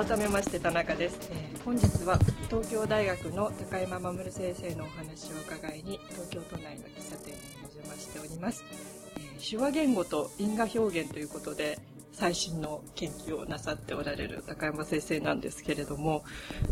[0.00, 2.18] 改めまして田中です、えー本日は
[2.48, 11.78] 東京大学の高山守先生のお話を伺いに東京都内の喫茶店にお邪魔しております、えー手話言語と因果表現ということで
[12.12, 16.24] 最新の研究をなさっておられる高山先生なんですけれども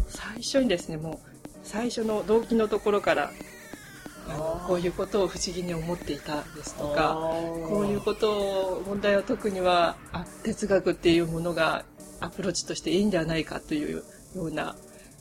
[0.08, 1.28] 最初にですねもう
[1.62, 3.30] 最初の動機のところから
[4.26, 7.14] あのこういうことを不思議に思っていたですとか
[7.68, 11.84] こういうことを問題を解くにはあ哲学っていうものが
[12.20, 14.02] アプローチとしていいんではないかという
[14.34, 14.76] ような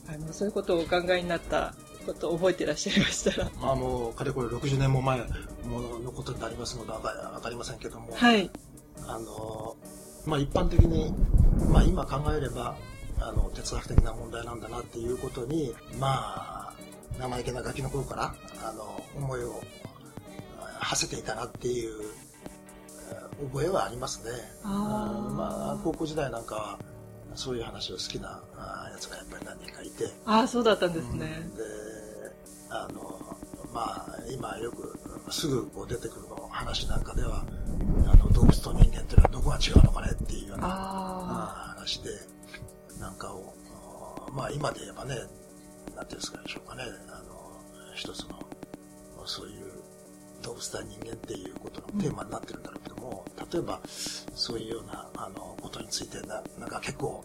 [0.08, 1.74] あのそういうことをお考えになった
[2.06, 3.50] ことを覚えていらっしゃいましたら。
[3.60, 5.18] まあもうかれこれ60年も前
[5.64, 8.50] もののことになりますのでわかりませんけども、はい。
[9.06, 9.76] あの
[10.26, 11.14] まあ一般的に、
[11.70, 12.76] まあ今考えれば、
[13.20, 16.74] あの、哲学的な問題なんだなっていうことに、まあ、
[17.18, 19.60] 生意気なガキの頃から、あの、思いを
[20.60, 22.27] あ馳せていたなっていう、えー
[23.40, 24.30] 覚えはありますね。
[24.64, 26.78] あまあ、高校時代なんかは、
[27.34, 31.62] そういう話を好きなあやつがやっぱり何人かいて、ああそうだったんですね、で
[32.70, 33.20] あの
[33.72, 34.98] まあ今よく
[35.30, 37.44] すぐこう出てくるの話なんかでは
[38.06, 40.68] あの動物と人間っていうのはどこが違うのかねっていうような
[41.76, 42.10] 話で
[42.98, 43.54] なんかを
[44.32, 45.14] まあ今で言えばね
[45.94, 46.84] なんていうんですかでしょうかね。
[47.08, 47.38] あの
[47.94, 48.38] 一つの
[49.26, 49.77] そういう
[50.42, 57.24] 動物対人間っていうことのテーマになってるんだろうけども、例えばそういうようなあのことについてななんか結構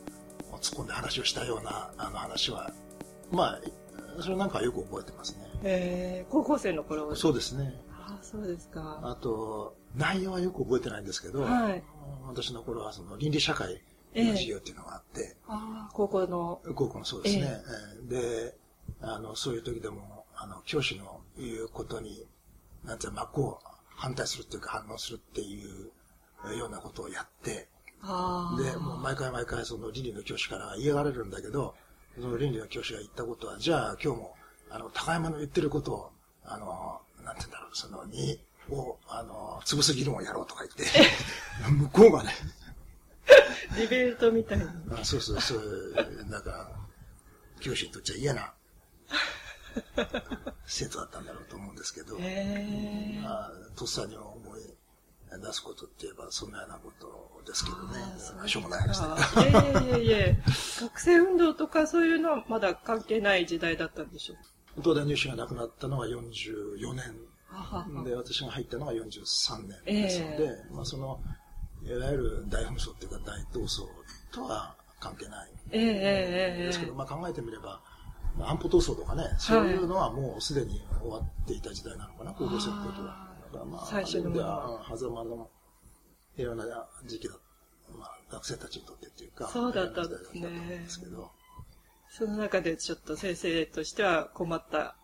[0.61, 2.71] 突っ込んで話をしたようなあの話は
[3.31, 3.59] まあ
[4.21, 5.39] それなんかはよく覚えてますね。
[5.63, 7.15] えー、高校生の頃？
[7.15, 7.73] そうですね。
[7.91, 8.99] ああそうですか。
[9.03, 11.83] あと、内容はよく覚えてないんですけど、はい。
[12.27, 13.81] 私の頃はその倫理社会
[14.15, 16.61] の授業っていうのがあって、ああ高校の。
[16.75, 17.61] 高校もそうですね。
[18.01, 18.09] えー。
[18.09, 18.55] で、
[19.01, 22.25] あの、そういう時でも、あの、教師の言うことに、
[22.83, 23.59] なんていうの真っ向
[23.95, 27.69] 反対するっていうか反応するっていうようなことをやって、
[28.57, 31.75] で、もう毎回毎回その倫理の教師から嫌がられるんだけど、
[32.19, 34.35] その倫理の教師が言ったことは、じゃあ今日も、
[34.69, 36.11] あの、高山の言ってることを、
[36.43, 38.39] あの、なんて言うんだろう、その、に、
[38.69, 40.85] を、あの、潰す議論をやろうとか言って、
[41.71, 42.33] 向こうがね、
[43.77, 46.71] ディベートみたいにあそうそう、そう、なんか、
[47.61, 48.53] 教師にとっちゃ嫌な
[50.65, 54.61] 生徒だったんだろうと思うんですけど、まあ、とっさに思い
[55.41, 58.47] 出すことって言えばそんなようなことですけどね。
[58.47, 59.15] しょうもない話だ。
[59.15, 60.37] あいえいえいえ。
[60.81, 64.37] 学生運動とかそういうのはまだ関係ない時代だったんでしょう
[64.81, 67.15] 東大入試がなくなったのは44年。
[68.03, 71.21] で、私が入ったのが43年ですので、まあその、
[71.83, 73.87] いわゆる大紛争っていうか大闘争
[74.31, 76.65] とは関係ないええええええ。
[76.65, 77.81] ですけど、まあ考えてみれば、まあ
[78.39, 83.29] 安保闘争とかね、そういうのはもうすでに終わっていた時代なのかな、高校生の時は。
[83.51, 84.31] だからまあ、最初の
[84.97, 85.49] 狭間の
[86.35, 87.35] 平和な時期だ、
[87.97, 90.85] まあ学生たちにとってっていうか、そうだったんですね。
[90.87, 91.31] すけど、
[92.09, 94.95] その中でちょっと先生としては困った。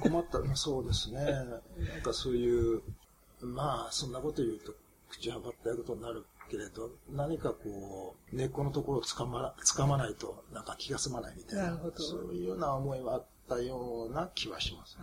[0.00, 1.24] 困った、まあそうですね。
[1.24, 2.82] なんかそういう、
[3.40, 4.74] まあそんなこと言うと
[5.10, 14.98] 口はばったいことになるけれど、何かこう、根っこのところをつかま、つかまないとなんか気が済まないみたいな、なそういうような思いはあったような気はします。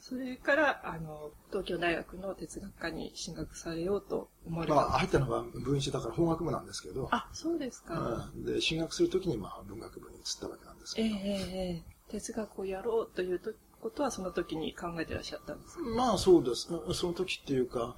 [0.00, 8.44] それからあの東京大学の哲学科に進学されようと思われた、まあ入ったのが文一だから法学部なんですけど、あそうですか、うん。
[8.44, 12.12] で、進学するときにまあ文学部に移ったわけなんですけど、ええええええ。
[12.12, 15.82] 哲学をやろうというとことはその時に考えてらっしゃったんですか？
[15.82, 16.68] まあそうです。
[16.94, 17.94] その時っていうか、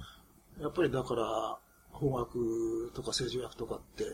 [0.59, 1.57] やっぱりだから、
[1.93, 4.05] 法学とか政治学とかって、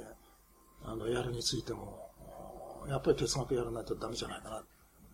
[0.83, 2.11] あの、やるについても、
[2.87, 4.63] やっぱり哲学やらないとダメじゃないかな。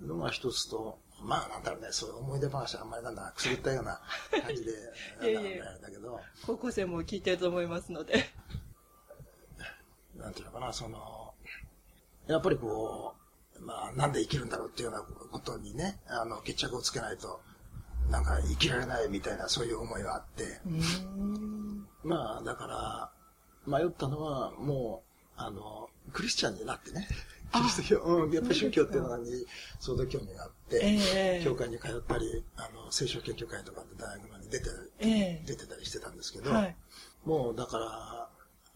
[0.02, 4.02] のが一つと、まあなんだろうね、そういう思い出話はあんまりなんだ、くすぐったような
[4.46, 4.76] 感じで、い
[5.24, 5.80] えいえなんだろうね。
[5.82, 8.26] だけど、高校生も聞いてると思いますので。
[10.16, 11.34] なんていうのかな、その、
[12.28, 13.16] やっぱりこ
[13.58, 17.42] う、まあなんで生きるんだろうっていうようなことにね、あの、決着をつけないと、
[18.10, 20.60] なんか生きられないみたいなそういう思いがあって、
[22.04, 23.12] まあ、だから、
[23.80, 27.08] 迷ったのは、もう、あの、クリスチャンになってね。
[27.54, 29.46] キリスト教、うん、やっぱり宗教っていうのに
[29.80, 31.44] 相当興味があって、ええ。
[31.44, 34.70] 教会に通ったり、あの、聖書研究会とかって大学のに出て、
[35.00, 35.44] ええ。
[35.46, 36.76] 出てたりしてたんですけど、はい。
[37.24, 38.30] もうだから、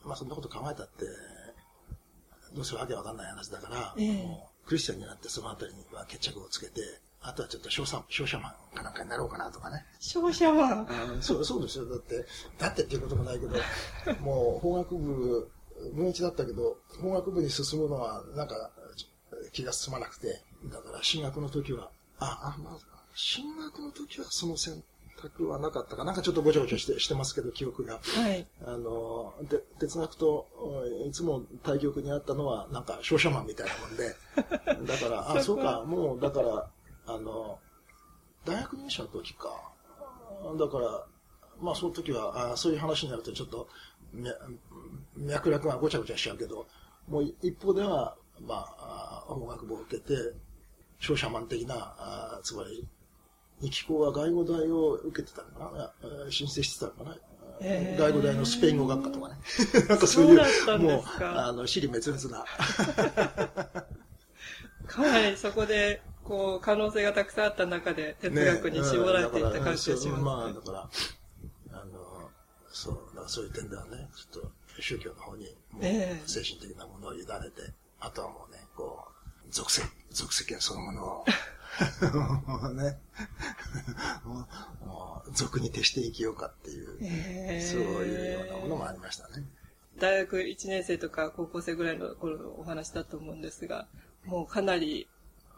[0.05, 1.05] まあそんなこと考えたって、
[2.55, 4.23] どうせわけわかんない話だから、ええ。
[4.23, 6.81] もうクリスチャンになってそのあたりには決着をつけて、
[7.21, 9.85] あとはちょっと商社商社マンかなんかになろうかなとかね。
[9.99, 11.85] 商社マンそう、そうですよ。
[11.85, 12.25] だって、
[12.57, 13.55] だってっていうこともないけど、
[14.21, 15.51] もう法学部、
[15.93, 18.71] 文一だったけど、法学部に進むのは、なんか、
[19.51, 22.79] 気が進まなくて、だから進学の時は、あ、あ、まあ、
[23.15, 24.81] 進学の時はその選
[25.27, 27.99] くはなかったかなんかちょっとごちゃごちゃしてしてますけど、記憶が。
[28.01, 28.47] はい。
[28.63, 30.47] あの、で哲学と、
[31.07, 34.15] いつも対局にあったのは、なんか、商社マンみたいなもんで、
[34.93, 36.69] だから、あ、 そうか、もう、だから、
[37.13, 37.59] あの、
[38.45, 39.49] 大学入社の時か。
[40.57, 41.05] だから、
[41.61, 43.67] まあ、その時は、あそういう話になるとちょっと、
[44.13, 44.59] 脈
[45.15, 46.67] 脈絡がごちゃごちゃしちゃうけど、
[47.07, 50.13] もう一方では、まあ、あ音楽部を受けて、
[50.99, 52.87] 商社マン的な、あつまり、
[53.61, 57.17] 日記校は外語大を受けてたのかな、えー申請してたのかな、
[57.61, 59.35] へー外語大のスペイン語学科とかね。
[59.89, 62.45] なんかそういう、そうもうあの、尻滅裂な。
[64.87, 70.11] かなりそこで、こう、可能性がたくさんあった中で、哲学に絞られていった感じがしね。
[70.11, 70.89] うんますねまあ、だから、
[71.81, 72.29] あの、
[72.71, 75.57] そう、だからそういう点ではね、ちょっと宗教の方に、
[76.27, 79.81] 精神的なものを委ねて、あとはもうね、こう、属性、
[80.11, 81.25] 属世間そのものを、
[82.45, 82.99] も う ね、
[84.23, 84.47] も
[84.83, 89.43] うもう俗に徹して生きようかっていう、へーそういうようなものもありましたね。
[89.97, 93.87] 大学1年生とか高校生ぐらいの頃のお話だと思うんですが、
[94.25, 95.07] もうかなり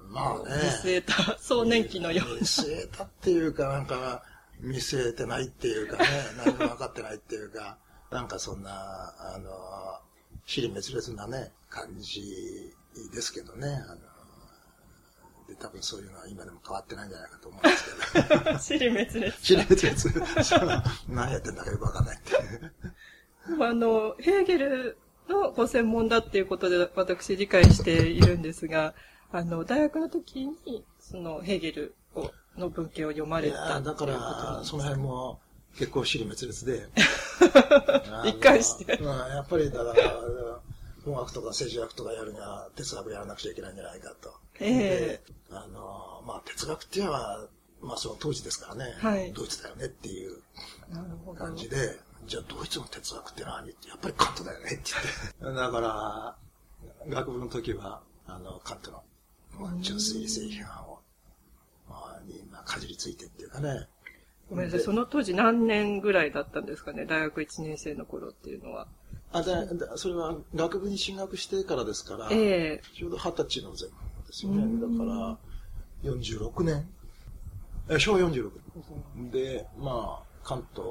[0.09, 0.55] まあね。
[0.83, 4.23] 見据えた壮年期のよう見据えたっていうか、なんか、
[4.59, 6.05] 見据えてないっていうかね、
[6.37, 7.77] 何も分かってないっていうか、
[8.11, 9.99] なんかそんな、あの、
[10.45, 12.73] 尻滅裂なね、感じ
[13.13, 13.67] ですけどね。
[13.87, 14.11] あの
[15.47, 18.51] で多分そういうのは今でも変わってないんじゃないかと思うんですけど。
[18.51, 19.37] な、尻滅裂。
[19.41, 20.09] 尻滅裂。
[21.09, 22.37] 何やってんだかよく分かんないって
[23.59, 24.97] あの、ヘーゲル
[25.29, 28.93] のご専門だっていうことで私理解しているんですが、
[29.31, 35.39] あの、大学の時に、その、ヘーゲルをの文献を読まれいやだから、その辺も
[35.77, 36.87] 結構尻滅裂で。
[38.09, 40.59] あの一貫してうんやっぱりだから、
[41.05, 44.33] 音楽とか政治学とかやるには哲学やらなくちゃいけないんじゃないかと。
[44.59, 47.47] えであの、まあ哲学っていうのは、
[47.81, 50.37] まあその当時ですからね、はいドイツだよねっていう。
[51.35, 53.69] 感じで、じゃあドイツの哲学って何？
[53.69, 54.81] ってやっぱりカントだよねって
[55.39, 55.59] 言って。
[55.59, 56.35] だから、
[57.07, 59.03] 学部の時は、あの、カントの、
[59.61, 60.99] まあ、純粋性批判を、
[61.87, 63.87] まあ、に、まあ、かじりついてっていうかね、
[64.49, 68.87] ごめんなさい、その当時何年ぐらいだったんですかね、大学1年生の頃っていうのは。
[69.33, 73.95] あででそれは学部に進学してからですから、ええちょうど二十歳の前後
[74.27, 74.81] ですよね。
[74.81, 75.37] だから、
[76.03, 76.85] 46年
[77.89, 78.51] え昭和46
[79.15, 79.31] 年。
[79.31, 80.85] で、まあ、関東、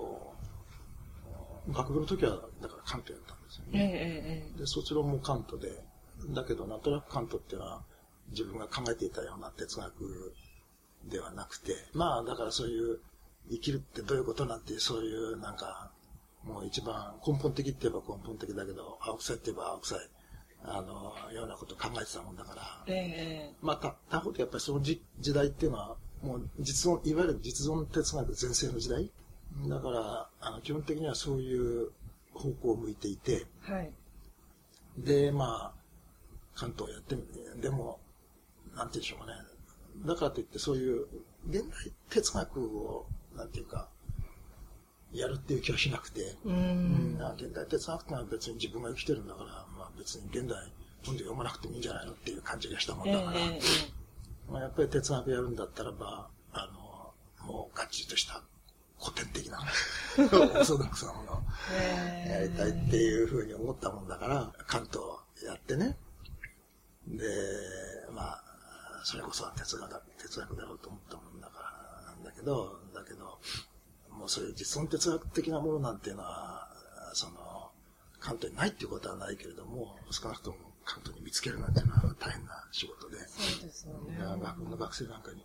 [1.70, 3.90] 学部の時は、だから関東やったんですよええね。
[3.92, 5.82] ええで、卒論も関東で、
[6.30, 7.82] だけど、なんとなく関東っていうのは、
[8.30, 10.34] 自分が考えていたような哲学
[11.08, 12.98] ではなくて、まあ、だからそういう、
[13.50, 15.90] 生きるってどういうことなんていう、そういう、なんか、
[16.44, 19.98] もう一番根本的って言えば根本的だけど、青臭いって言えば青臭い、
[20.64, 29.10] あの、ようなことを考えてたもんだから、ええまあ、た、他方でやっぱりその時時代っていうのは、もう実存、いわゆる実存哲学全盛の時代？
[29.68, 31.90] だから、あの、基本的にはそういう
[32.34, 33.90] 方向を向いていて、はい。
[34.98, 35.80] で、まあ、
[36.54, 37.99] 関東やってみて、でも、
[38.76, 39.32] なんて言うんでしょうかね。
[40.06, 41.06] だからといってそういう
[41.48, 43.06] 現代哲学を、
[43.36, 43.88] なんていうか、
[45.12, 47.34] やるっていう気はしなくて、ううんん。
[47.36, 50.56] 現代哲学ってのは別に自分が生きてるんだから、まあ別に現代
[51.04, 53.60] 本で読まなくてもいいんじゃないのっていう感じがしたもんええだから、ええ
[54.52, 56.68] まあ、やっぱり哲学やるんだったらば、あ
[57.40, 58.42] の、もうがっちりとした
[59.00, 59.58] 古典的な、
[60.18, 65.02] オーソドックスなものをええやりたいっていうふうに思ったもんだから、関東
[65.44, 65.96] やってね。
[67.06, 67.24] で、
[68.12, 68.44] まあ、
[69.04, 71.60] それこそは哲学だ、哲学だろうと思ったもんだか
[72.06, 73.38] らなんだけど、だけど、
[74.10, 76.68] もうそういう実存哲学的なものなんていうのは、
[77.14, 77.70] その、
[78.20, 84.18] 関東にないっていうことはないけれども、少なくとも関東に見つけるなんていうのは大変な仕事で、そうですよね。
[84.42, 85.44] 学部の学生なんかに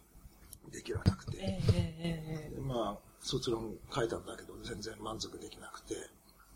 [0.71, 5.95] できるなくて、えええまあ、卒論書いたんだけど、全然満足できなくて、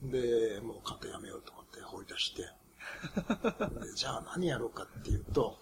[0.04, 5.58] で、もう関東やめようと思って放り出して、でじゃあ何やろうかっていうと、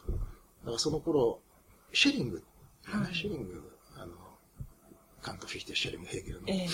[0.67, 1.39] だからその頃、
[1.93, 2.43] シェリング、
[2.83, 3.15] はい。
[3.15, 4.11] シェリング、あの、
[5.21, 6.67] カント・フィヒテ・シェリング・ヘーゲルのえええ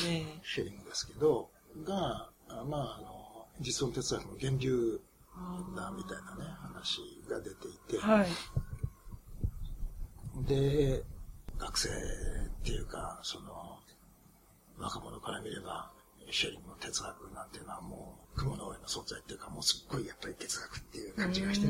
[0.44, 1.52] シェリングですけど、
[1.84, 5.00] が、あまあ、あの、実存哲学の源流
[5.76, 8.28] だみたいなね、話が出ていて、えはい。
[10.48, 11.04] で、
[11.60, 11.92] 学生っ
[12.64, 13.78] ていうか、その、
[14.80, 15.92] 若者から見れば、
[16.32, 21.70] シェリングの哲学なんていうのはもう、雲の上の存在っていうか、もうすっごいやっぱり哲学っていう感じがしてう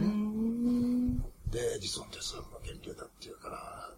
[1.53, 1.61] ね。
[1.61, 3.89] んで、実存哲学の研究だっていうから、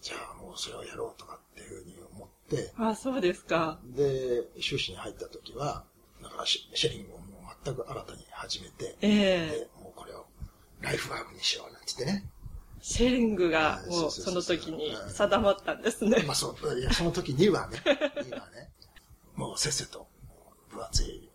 [0.00, 3.78] じゃあもうそれをやろうとかっていうふうに思って、あ、そうですか。
[3.84, 5.84] で、修士に入った時は、
[6.22, 10.26] だからシシェリングをもう全く新たに始めて、ええで、もうこれを
[10.80, 12.28] ライフワークにしようなんて言ってね。
[12.80, 16.24] シェリングがもうその時に定まったんですね。
[16.26, 17.80] まあそう、いや、その時にはね、
[18.24, 18.70] にはね、
[19.36, 20.08] もうせっせと
[20.68, 21.30] 分厚い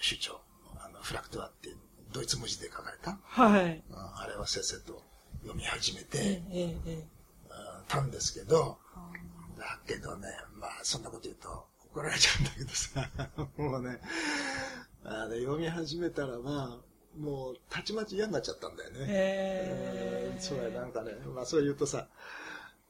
[0.00, 0.40] 主張、
[0.76, 1.70] あの、フラクトアって
[2.12, 3.18] ドイツ文字で書かれた。
[3.22, 3.82] はい。
[3.92, 5.02] あれはせっせと
[5.42, 7.04] 読み始めて、ええ
[7.88, 8.78] たんですけど、
[9.58, 13.10] だけどね、まあそんなこと言うと怒られちゃうんだけどさ、
[13.56, 14.00] もうね、
[15.04, 18.98] あれ読み始めたらまあ、もうたちまち嫌になっちゃったんだよね。
[19.00, 20.40] へえー。
[20.40, 22.08] それなんかね、まあそう言うとさ、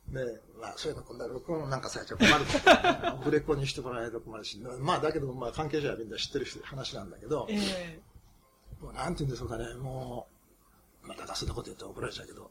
[0.09, 0.23] ね
[0.61, 8.01] まあそういうのこんな録音なんかされちゃ困るから、ね、 ブレコにしてもらえると困るし、まあだけどまあ関係者はみんな知ってる話なんだけど、えー、
[8.81, 10.27] もうなんて言うんでしょうかね、も
[11.05, 12.51] う、まあだからそんなこと言うと怒られちゃうけど、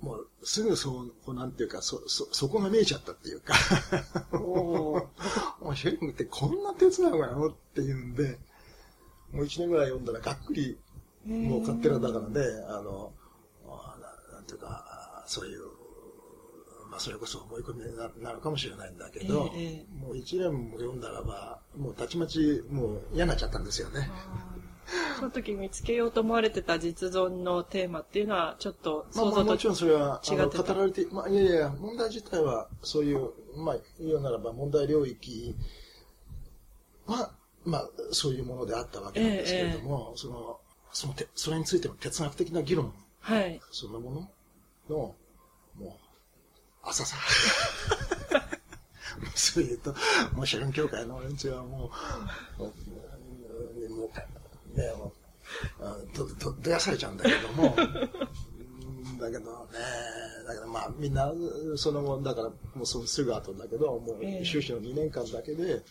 [0.00, 3.54] もうすぐそう、こうなんていうか、そ、そ、そこが見えちゃったっていうか。
[4.38, 5.10] も
[5.70, 8.38] うシェリングってこんな鉄なのかなっていうんで、
[9.32, 10.78] もう一年ぐらい読んだらがっくり、
[11.26, 13.12] もう勝手なだからね、あの、
[14.30, 15.62] なんていうか、そういう、
[16.90, 24.10] まあそれこそ思い込みになるかもしれないんだけど、えー、もう一年も読んだらば、もうたちまちもう嫌になっちゃったんですよね。
[25.18, 35.54] その時見つけようと思われてた実存のテーマっていうのは、ちょっと想像と、まあ、もちろんそれは、あの、語られて、まあ、いやいや、問題自体は、そういう、まあ、言うならば問題領域
[37.06, 37.32] は、
[37.64, 40.60] まあ、そういうものであったわけなんですけれども、えー、その、
[40.92, 43.60] そのて、それについての哲学的な議論、はい。
[43.70, 44.30] そんなもの
[44.88, 45.14] の、
[45.76, 45.98] も
[46.84, 47.16] う、浅さ。
[49.34, 49.94] そう言うと、
[50.32, 51.90] もう社論協会の連中はも
[52.58, 52.72] う、もう、
[54.68, 55.12] もうね、も
[55.80, 57.74] う、ど、ど、どやされちゃうんだけども、
[59.18, 59.78] だけどね、
[60.46, 61.32] だけどまあみんな、
[61.76, 65.82] その後、だからもうそのすぐ後だけど、もう修士の2年間だけで、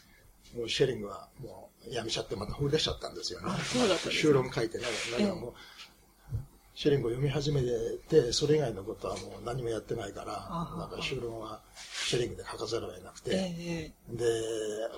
[0.56, 3.52] もうシェリングはもうやめちゃってまた振り出しちゃったんですよね。
[3.64, 4.86] そうだった修論書いてね。
[5.12, 5.54] だからもう、
[6.74, 7.62] シェリングを読み始め
[8.08, 11.62] て、それ以外のことはもう何もやってないから、なんか修論は
[12.06, 14.26] シェリングで書かざるを得なくて、で、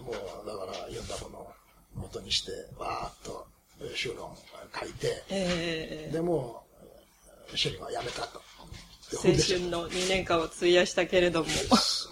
[0.01, 1.51] もうだから読んだものを
[1.95, 3.47] 元にして、わーっと
[3.95, 4.35] 修論
[4.79, 6.63] 書いて、でも、
[7.55, 8.41] シェリングはやめたと。
[9.11, 11.47] 青春の2年間を費やしたけれども。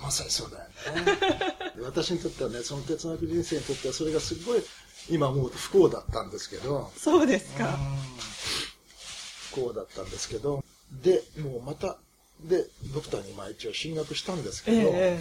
[0.02, 1.20] まさにそうだよね。
[1.84, 4.64] 私にとってはね、その哲学人生にとってはそれがすごい、
[5.10, 6.92] 今思うと不幸だったんですけど。
[6.98, 7.78] そうですか。
[9.52, 10.64] 不幸だったんですけど。
[10.92, 12.00] で、もうまた、
[12.42, 15.20] で、ドクターにまあ一応進学したんですけど、え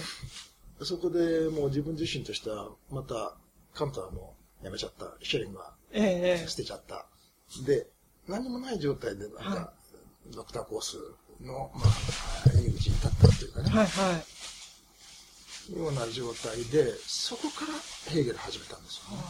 [0.80, 3.36] ー、そこでもう自分自身としては、また、
[3.74, 5.14] カントはもうやめちゃった。
[5.22, 5.54] シェリン
[5.92, 7.06] 捨てちゃった。
[7.58, 7.86] えー、で、
[8.28, 9.72] 何もない状態でなんか、は
[10.30, 10.96] い、ドクターコース
[11.40, 13.70] の、まあ、入り口に立ったっていうかね。
[13.70, 14.36] はいはい。
[15.74, 17.72] ような状態で、そこから
[18.12, 19.22] ヘーゲル始めたんですよね。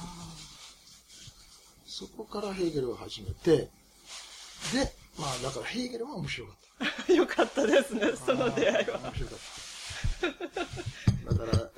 [1.87, 3.71] そこからヘーゲルを始めて、で、
[5.19, 6.57] まあだからヘーゲルは面白かっ
[7.07, 7.13] た。
[7.15, 8.99] よかったですね、その出会いは。
[8.99, 9.39] 面白かっ
[11.27, 11.35] た。
[11.35, 11.71] だから、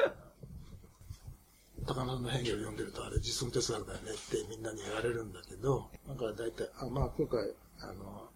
[1.88, 7.40] 高野のヘーゲル読んでるとあれ実存哲学だよねってみんなに言われるんだけど、だから大体、あまあ今回、
[7.80, 8.28] あの、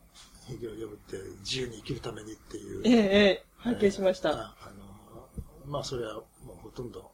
[0.49, 2.82] ヘゲルを読むって自由に生きるためにっていう。
[2.85, 4.30] ええ、ええ、拝見しました。
[4.30, 5.28] あの、
[5.66, 7.12] まあそれはもうほとんど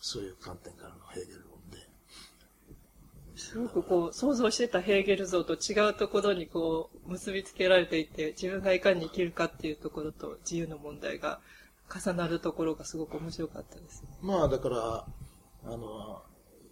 [0.00, 1.86] そういう観点からのヘーゲル論で。
[3.36, 11.40] すごくこう、想像してたヘーゲル像と違うところにこう、結びつけられていて、自分がいかに生きるかっていうところと自由の問題が
[11.94, 14.08] 重なるところがすごく面白かったです、ね。
[14.22, 15.06] まあだから、
[15.68, 16.22] あの、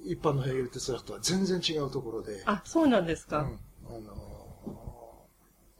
[0.05, 2.43] 一般のヘーゲル哲学とは全然違うところで。
[2.47, 3.41] あ、そうなんですか。
[3.41, 5.26] うん、あの、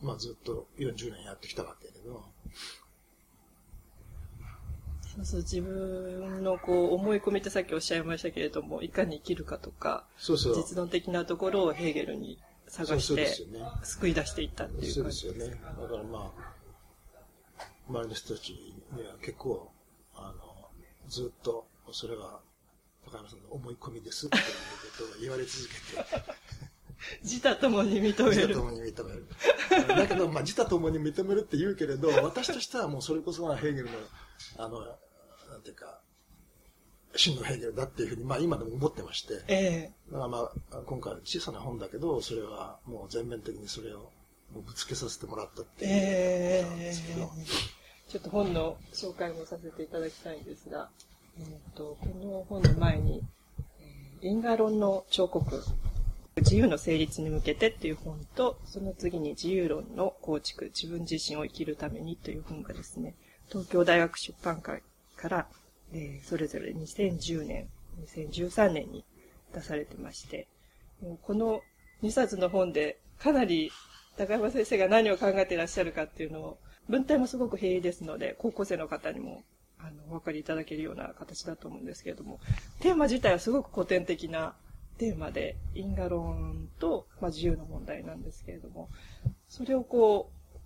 [0.03, 2.25] まあずっと40年やってきたわけけど。
[5.17, 13.27] そうそう、自分のこう思い込みってさっきおっしゃいましたけれども、いかに生きるかとか、そうそう実存的なところをヘーゲルに探して、
[13.83, 15.49] 救い出していったっていうそうですよね。
[15.49, 16.57] だからまあ、
[17.89, 19.71] 周りの人たちには結構、
[20.15, 20.69] あの、
[21.09, 22.41] ずっと、それは、
[23.07, 24.27] 高山さんの思い込みです。
[24.27, 24.51] っていうこ
[25.13, 26.05] とを言われ続けて、
[27.23, 28.49] 自他ともに認める。
[28.49, 29.27] 自他ともに認める。
[29.89, 33.93] だけど、まあ、自他ともに認めるって言うけれど、私としてはもうそれこそがヘーゲルの、
[34.59, 34.81] あの、
[35.51, 36.01] なんていうか、
[37.15, 39.43] 真のヘーゲルだっていうふうに、まあ今でも思ってまして。
[39.49, 39.93] ええ。
[40.11, 44.11] ー、だからまあ、今回小さな本だけど、それはもう全面的にそれを
[44.53, 45.91] ぶつけさせてもらったっていう。
[45.93, 50.91] えー、ちょっと本の紹介もさせていただきたいんですが、
[51.39, 53.23] えーと、この本の前に、
[54.23, 55.63] インガロンの彫刻。
[56.39, 63.15] 自由の成立に向けてっていう本と、その次に自由論の構築、自分自身を生きるためにという本がですね、
[63.49, 64.83] 東京大学出版会
[65.17, 65.47] から、
[65.93, 67.69] えー、それぞれ2010年、
[68.07, 69.05] 2013年に
[69.55, 70.47] 出されてまして、
[71.23, 71.63] この
[72.03, 73.71] 2冊の本でかなり
[74.17, 79.43] 高山先生が何を考えていらっしゃるかっていうのを、文体もすごく平易ですので、高校生の方にも、
[79.79, 82.41] あの、お分かりいただけるような形だと思うんですけれども、
[82.81, 84.55] テーマ自体はすごく古典的な
[84.99, 88.89] テーマで、因果論と、まあ、自由の問題なんですけれども、
[89.49, 90.57] それをこう、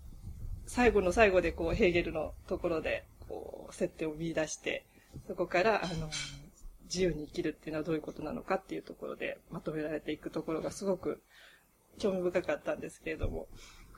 [0.67, 4.85] 最後の最後でこう、ヘーゲルのところで、こう、接点を見出して、
[5.26, 6.09] そこから、あの、
[6.85, 11.23] 自由に生きるっていうのはどういうことなのかっていうところでまとめられていくところがすごく
[11.99, 13.47] 興味深かったんですけれども、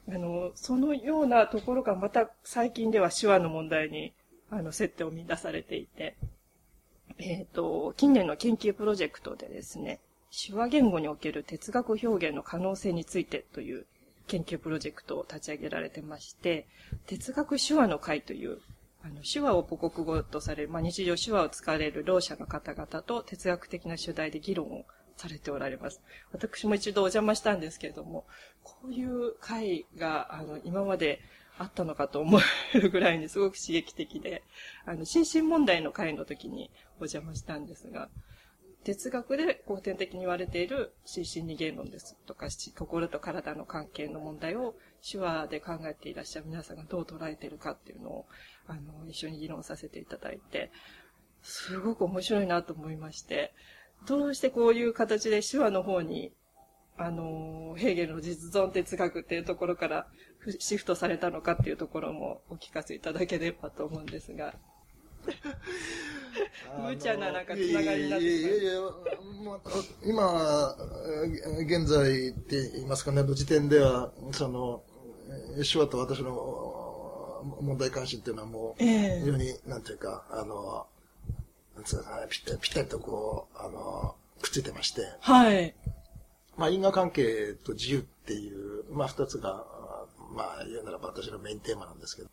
[0.09, 4.13] あの、そのようなところがまた最近では手話の問題に、
[4.53, 6.17] あの、接点を見出されていて、
[7.19, 13.87] えっ、ー、と、近年の研究プロジェクトでですね、手話言語における哲学表現の可能性についてという
[14.27, 16.67] 研究プロジェクトを立ち上げられてまして、
[17.07, 18.59] 哲学手話の会という
[19.05, 24.85] あの、手話を母国語とされる、まあ、日常手話を使われるろう者の方々と哲学的な主題で議論を
[25.17, 26.01] されておられます。
[26.33, 28.27] 私も一度お邪魔したんですけれども、
[28.63, 31.21] こういう会が、あの、今まで
[31.59, 32.41] あったのかと思
[32.75, 34.43] えるぐらいにすごく刺激的で、
[34.85, 38.09] あの、心身問題の会の時にお邪魔したんですが、
[38.85, 44.75] 哲学で後天的に言われている心身二元論ですとか、心と体の関係の問題を
[45.09, 48.27] 手話で考えていらっしゃる皆さんがどう捉えているかっていうのを、
[48.67, 50.73] あの、一緒に議論させていただいて、
[51.43, 53.53] すごく面白いなと思いまして、
[54.07, 56.33] どうしてこういう形で手話の方に、
[56.97, 60.07] あの、ヘーゲルの実存哲学っていうところから
[60.59, 64.55] シフトされたのかっていうところもお聞かせいただければと思うんですが。
[66.81, 68.81] 無茶ななんかつながりになっていやいや
[69.45, 69.61] まあ、
[70.03, 70.77] 今、
[71.61, 74.83] 現在って言いますかね、の時点では、その、
[75.71, 76.33] 手話と私の
[77.61, 80.87] 問題関心っていうのはもう、非常に、なんていうか、あの、
[81.75, 85.03] なんつうかぴったり、ぴったりとこう、あの、くっついてまして。
[85.21, 85.75] はい。
[86.57, 89.65] まあ、因果関係と自由っていう、まあ、二つが、
[90.35, 92.29] まあ、言うならば私のメインテーマなんですけど、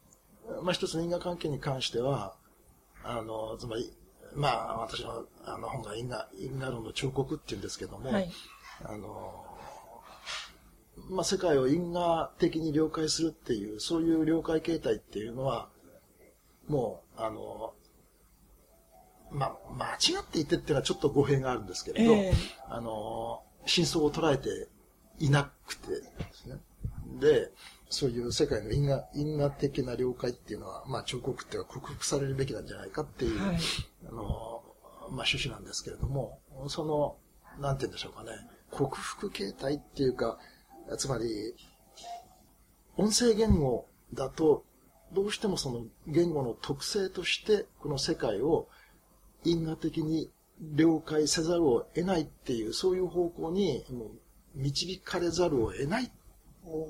[0.61, 2.35] まあ、一つの因果関係に関しては、
[3.03, 3.93] あの、つまり、
[4.35, 8.29] まあ、私のあの本が因果、因果論の彫刻っていうんですけども、はい、
[8.83, 9.45] あの、
[11.09, 15.69] まあ、世界を因果的に了解するっていう、そういう了解形態っていうのは、
[16.67, 17.73] もう、あの、
[19.31, 22.33] まあ、間違っていてっていうのはちょっと語弊があるんですけれど、えー、
[22.67, 24.67] あの、真相を捉えて
[25.19, 26.01] いなくてで
[26.33, 26.57] すね。
[27.19, 27.51] で、
[27.89, 33.57] そういう世界の因果、因果的な了解っていうのは、まあ、彫刻っていうのは克服されるべきなんじゃないかっていう、はい、
[34.07, 34.29] あの、まあ、
[35.09, 37.17] 趣旨なんですけれども、その、
[37.61, 38.31] なんて言うんでしょうかね、
[38.71, 40.39] 克服形態っていうか、
[40.97, 41.55] つまり、
[42.97, 44.65] 音声言語だと、
[45.13, 48.67] どうしてもその言語の特性として、この世界を
[49.43, 50.29] 因果的に
[50.61, 53.85] 了解せざるを得ないっていう、そういう方向に
[54.55, 56.11] 導かれざるを得ない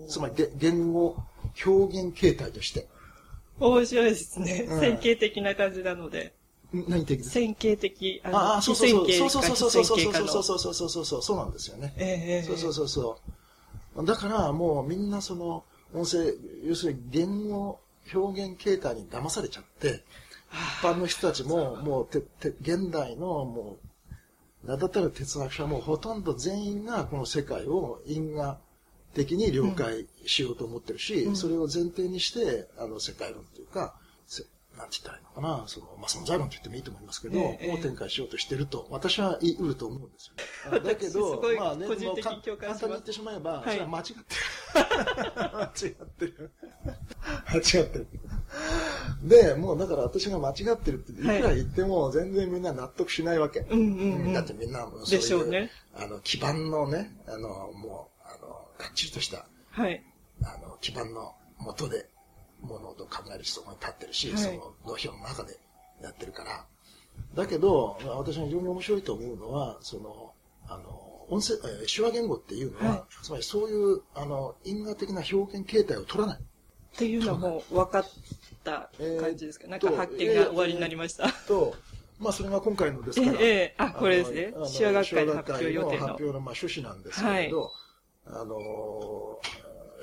[0.08, 1.16] つまり言語
[1.66, 2.88] 表現形態として。
[3.60, 4.66] 面白いですね。
[4.70, 6.34] うん、線形的な感じなので。
[6.72, 8.22] 何的です線形的。
[8.24, 9.12] ああ、そうそうそう。
[9.12, 11.94] そうそうそうそうそうそうそうそうそうそうそうなんですよね。
[11.98, 13.20] ええー、そうそうそうそ
[13.96, 14.06] う。
[14.06, 17.80] だからもうみんなその音声、要するに言語
[18.14, 20.04] 表現形態に騙されちゃって、
[20.52, 23.78] 一般の人たちももうてて現代のも
[24.64, 28.60] う名だたる哲学者もほとんど全員がこの世界を因果
[29.14, 33.96] 的に了解しようと思ってるし、うん、それを前提にして、あの、世界論というか、
[34.78, 40.32] なんて言ったらいいのかな、その、まあ、存在論と言ってもいいと思いますけど、ええ、を展開しようとしてると、私は言い得ると思うんです
[40.72, 40.80] よ。
[40.80, 42.42] だけど、まあね、もう簡単に
[42.80, 44.22] 言ってしまえば、はい、それは間違ってる。
[45.36, 46.52] 間違ってる。
[47.48, 48.08] 間違ってる。
[49.24, 51.16] で、もうだから私が間違ってるって、い。
[51.16, 53.60] くら言っても全然みんな納得しないわけ。
[53.70, 60.02] うんうんうん、だってみんなもうそういう、ね、あの、基盤のね、あの、もう、がっちりとした、はい、
[60.42, 62.10] あの、基盤のもとで
[62.62, 65.58] 物事を考える人が立ってるし、はい、その土俵の中で
[66.02, 66.66] やってるから。
[67.36, 70.34] だけど、私が非常に面白いと思うのは、その、
[70.68, 76.40] あの、音声、え手話言語っていうのは、はい、つまりそういう、あの、因果的な表現形態を取らない。
[76.40, 78.06] っていうのも分かっ
[78.70, 81.26] た感じですか、えー、なんか発見が終わりになりました。
[81.26, 81.76] えー、と、
[82.20, 83.38] まあそれが今回のですから。
[83.42, 84.54] ええー、あ、これですね。
[84.78, 86.08] 手話学会の発表予定の。
[86.08, 87.70] 発表のまあ趣旨なんですけれど、はい
[88.32, 89.40] あの、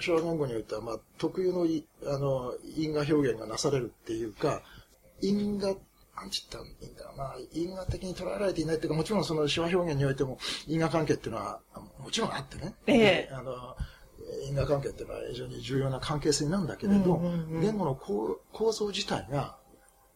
[0.01, 4.63] 昭和言語においては、まあ、特有のい、あの、因果表現がなされるっていうか、
[5.21, 5.85] 因果、なんて
[6.17, 11.61] 言ったらいいんだろうな、因果的に捉えられていないっていうか、もちろんその手話表現においても因果関係っていうのは、
[11.99, 12.75] もちろんあってね。
[12.87, 13.77] ええあの、
[14.49, 17.21] 因果関係っていうのは非常に重要な関係性なんだけれど、
[17.61, 19.57] 言語の構構造自体が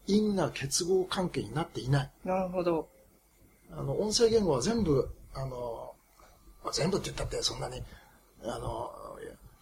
[0.06, 2.10] 因果結合関係になっていない。
[2.24, 2.88] なるほど。
[3.72, 5.94] あの、音声言語は全部、あの、
[6.64, 7.82] まあ、全部って言ったってそんなに
[8.44, 8.90] あの、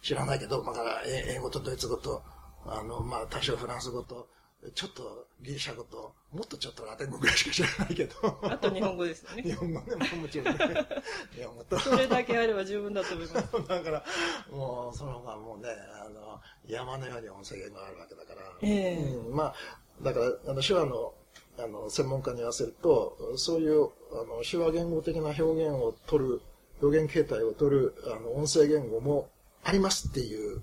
[0.01, 0.75] 知らないけど、まあ、
[1.05, 2.21] 英語とドイツ語と、
[2.65, 4.27] あの、まあ、多少フランス語と、
[4.75, 8.39] ちょっとギリシャ語と、もっとちょっとラテン語ぐらいしか知らないけど。
[8.43, 9.43] あと日本語ですよね。
[9.43, 10.85] 日本語ね、もちろんね。
[11.33, 11.79] 日本語と。
[11.79, 13.67] それだけあれば十分だと思います。
[13.67, 14.03] だから、
[14.51, 15.69] もう、その方がもうね、
[16.05, 18.41] あの、山のように音声言語があるわけだから。
[18.61, 19.55] ええーうん、まあ、
[20.01, 21.13] だから、あの、手話の、
[21.57, 26.41] あの、専門家に言わせると、そういう、あの、手話言語的な表現を取る、
[26.81, 29.29] 表現形態を取る、あの、音声言語も
[29.63, 30.61] ありますっていう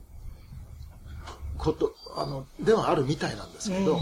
[1.57, 4.01] こと、あの、ではあるみたいなんですけど、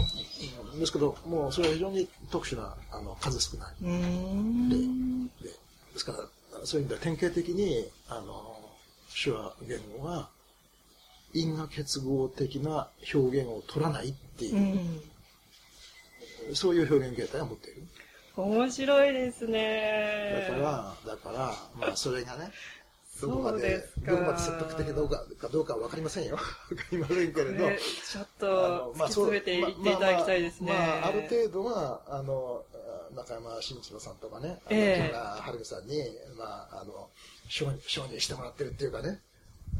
[0.73, 5.51] うん、ですけど、もうそれは非常に特殊な、あの、数少ない例で、
[5.93, 6.19] ですから、
[6.63, 8.55] そういう意味では典型的に、あの、
[9.23, 10.29] 手話言語は、
[11.33, 14.55] 因果結合的な表現を取らないっていう、
[16.49, 17.83] うん、そういう表現形態を持っている。
[18.37, 20.47] 面白いですね。
[20.49, 22.51] だから、だから、まあそれがね、
[23.21, 26.35] どこまで、どこまで説得的どうかかどうかはわかりませんよ。
[26.35, 26.47] わか
[26.91, 27.65] りませんけれど。
[27.69, 30.73] ちょっと、突き詰めていっていただきたいですね。
[30.73, 32.63] まあ、ある程度は、あの、
[33.15, 36.01] 中山慎一郎さんとかね、ええー、春さんに、
[36.37, 37.09] まあ、あの、
[37.47, 39.21] 承認してもらってるっていうかね。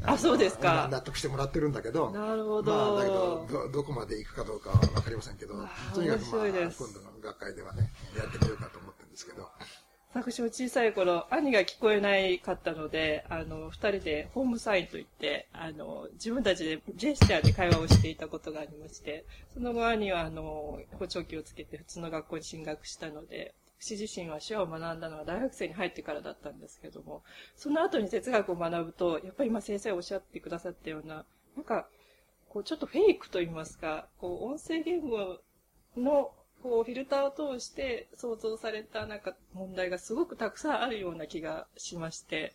[0.04, 0.88] あ、そうですか。
[0.90, 2.10] 納得してもらってるんだけど。
[2.10, 2.72] なるほど。
[2.72, 5.54] まあ、だけど、ど、どこまで行くかどうかはわかりませんけど、
[5.94, 9.48] とにかく、まあ、今度の学会ではね、やってみようかと思ってるんですけど。
[10.14, 27.22] 私も小さい頃、兄が聞こえないかったので、あの、二人でホームサインといって、あの、自分たちでジェスチャーで会話をしていたことがありまして、その後兄は、あの、補聴器をつけて普通の学校に進学したので、私自身は手話を学んだのは大学生に入ってからだったんですけども、
[27.54, 31.88] その後に哲学を学ぶと、やっぱり今先生おっしゃってくださったような、なんか、
[32.48, 35.40] こうちょっとフェイクと言いますか、こう音声言語
[35.96, 42.52] のこう、フィルターを通して想像されたなんか問題がすごくたくさんあるような気がしまして、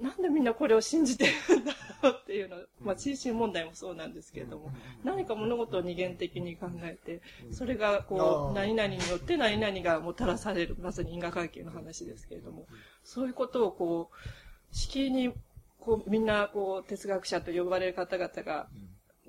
[0.00, 1.72] なんでみんなこれを信じてるんだ
[2.02, 4.72] ろうっていうの、まあ、心身問題もそうなんですけれども、
[5.04, 7.20] 何か物事を二元的に考えて、
[7.52, 12.66] それがこう、何々によって何々がもたらされる、まさに因果関係の話ですけれども、
[13.04, 15.32] そういうことをこう、敷居に、
[15.78, 18.66] こう、みんな、こう、哲学者と呼ばれる方々が、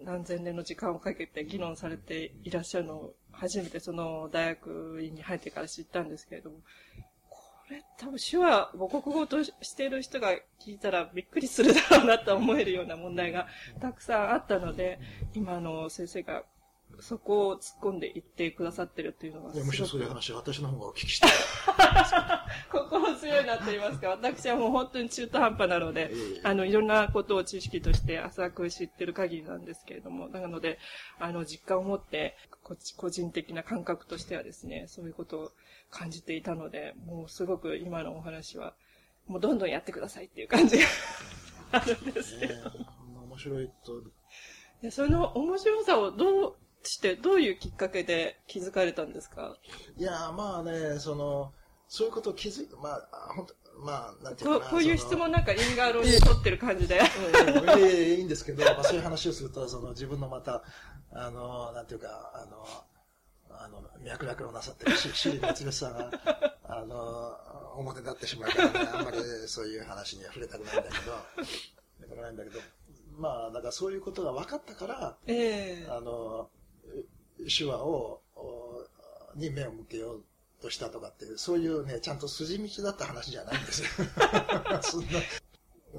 [0.03, 6.57] 何千年の時間をかけて議論されていらっしゃるのを初めてその大学院に入ってから知ったんですけれども、
[7.29, 13.47] これ多分手話母国語としている人が聞いたらびっくりするだろうなと思えるような問題が
[13.79, 14.99] たくさんあったので、
[15.33, 16.43] 今の先生が
[17.01, 21.27] そこを突っ込んでいってくださってるっていうのがむしろそういう話は私の方がお聞きして
[22.71, 26.11] 心強いなと言いますか、私はもう本当に中途半端なので、
[26.43, 30.79] あの、いろんなことを知識として浅く知ってる限りなんですけれども、なので、
[31.19, 35.51] あの、実感を持って、こ個人的な感覚としてはですね、そういうことを
[35.89, 38.73] 感じていたので、もうすごく今のお話は、
[39.27, 40.85] もうどんどんやってくださいっていう感じが
[41.71, 42.53] あるんですけど。
[43.23, 44.91] 面白いと。
[44.91, 46.55] その面白さをどう
[46.87, 49.55] して、どういうきっかけで気づかれたんですか？
[49.97, 51.53] いや、まあね、その、
[51.87, 54.71] そういうことを気づいて、まあ、本当まあ、なんていうかな。
[54.71, 56.99] こういう質問なんかインガーロに取ってる感じで。
[56.99, 60.63] うん、いいいんですけど、まあそういう話をすると、その自分のまた、
[61.11, 62.65] あの、なんていうか、あの、
[63.49, 66.09] あの、脈絡をなさってるし、シリのつさが、
[66.63, 67.37] あの、
[67.77, 69.17] 表立ってしまうからね、あんまり
[69.47, 72.59] そういう話には触れたくないんだけど、触れたくないんだけど、
[73.17, 76.49] まあ、だからそういうことが分かったから、えー、あの、
[77.47, 78.21] 手話を、
[79.35, 80.23] に目を向けよう
[80.61, 83.87] としたとかっていう、そういうね、ちゃんと筋道だった話じゃないんですよ。
[84.81, 85.09] そんな、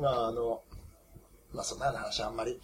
[0.01, 0.63] まああの、
[1.53, 2.61] まあそんな話あんまり、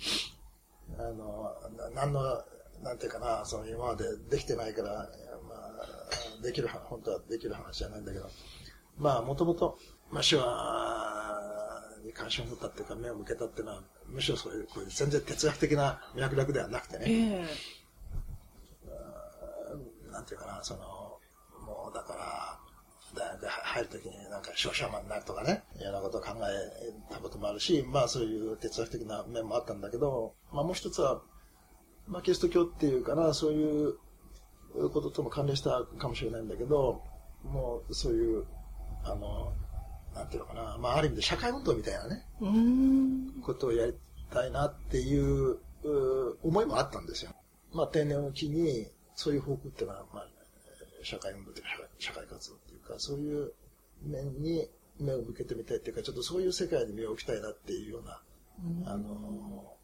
[0.98, 1.54] あの、
[1.94, 2.44] 何の、
[2.82, 5.08] なんていうかな、その今までできてないから、
[5.48, 8.28] まあ、できる、本当はできる話じゃないんだけど、
[8.96, 9.78] まあもともと、
[10.11, 17.46] まあ手話に関心を持ったっていうか目を向けたっていうのは、むしろそういう、こういう全然哲学的な脈絡ではなくてね、えー、
[20.22, 20.80] なんていうかな、その、
[21.66, 22.58] もうだから、
[23.14, 26.28] 大学入るときになんか商社マンになるとかね、いろんなことを考
[27.11, 31.20] えたこともあるし、まあそういう哲学的な面もあったんだけど、まあもう一つは、
[32.06, 33.94] まあキリスト教っていうかな、そういう
[34.90, 37.02] こととも関連したかもしれないんだけど、
[37.42, 38.46] もうそういう、
[39.02, 39.52] あの、
[40.14, 42.24] なんていうのかな、まあある意味で社会運動みたいなね、
[43.42, 43.94] ことをやり
[44.30, 45.58] たいなっていう
[46.44, 47.32] 思いもあったんですよ。
[47.74, 48.87] まあ定年を機に、
[49.22, 50.26] そういう方向っていうのは、まあ、
[51.04, 51.68] 社会運動というか、
[52.00, 53.52] 社会活動っていうか、そういう
[54.02, 58.20] 面に目を向けてみたいっていうか、ちょっとそういう世界に身を置きたいなっていうような、
[58.92, 59.76] あの、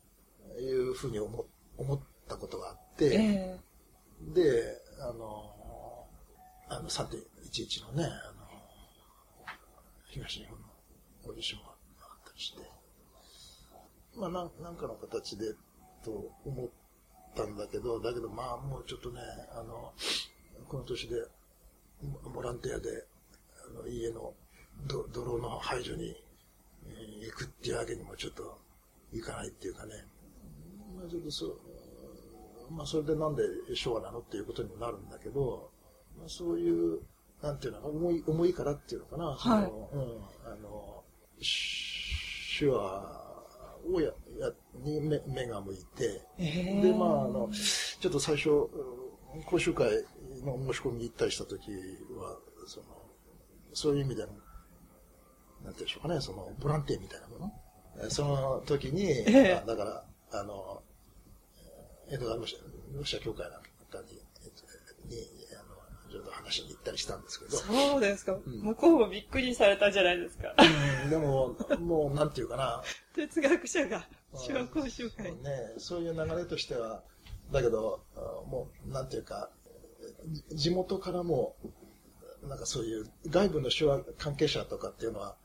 [0.59, 1.46] いうふうに思
[1.77, 5.55] 思ったことがあって、えー、で、あの、
[6.68, 8.48] あの3.11のね、あの、
[10.07, 10.66] 東日本の
[11.24, 11.77] ご地震もあっ
[12.27, 12.68] たりして、
[14.16, 15.55] まあ、なんなんかの形で
[16.03, 16.68] と思っ
[17.38, 19.20] たんだけど、だけどまあもうちょっとね、
[19.53, 19.92] あの、
[20.68, 21.16] この年で、
[22.35, 23.05] ボランティアで、
[23.66, 24.35] あの家の
[24.87, 26.16] ど泥の排除に、
[26.87, 28.59] えー行くっていうわけにもちょっと
[29.12, 29.92] いかないっていうかね、
[30.96, 31.59] まあちょっとそう、
[32.70, 33.42] まあそれでなんで
[33.74, 35.70] 昭和なのっていうことにもなるんだけど、
[36.18, 37.01] まあそういう、
[37.42, 41.03] なんていうのかな、重い、重いからっていうのかな、その、はいうん、あの、
[42.59, 43.28] 手話
[43.93, 48.55] をや、や、に目目が向いて、ええで、まあ、あの、ちょっと最初、う
[49.05, 49.09] ん
[49.45, 50.05] 講習会
[50.45, 51.71] の申し込みに行ったりした時
[52.17, 52.87] は、その、
[53.73, 54.29] そういう意味での、
[55.64, 57.53] なんていうんでしょうかね、その、ボランティアみたいなもの。
[58.03, 59.25] えその時に、
[59.67, 60.83] だから、あの、
[62.09, 65.38] え江戸川ロシア協会なんかに、えっとに、
[66.48, 68.42] 話しに行ったりしたんですけど、そうですか、ん。
[68.46, 70.54] 向こうもびっくりされたじゃないですか。
[71.04, 71.11] うん。
[71.11, 72.82] でも、もう、なんていうかな、
[73.14, 74.08] 哲学者が
[74.46, 75.42] 手話講習会に。
[75.42, 77.02] ね、そういう流れとしては、
[77.52, 79.50] だけど、あもう、なんていうか、
[80.26, 81.56] じ地元からも、
[82.42, 85.37] なんかそういう外部の手話関係者とかっていうのは、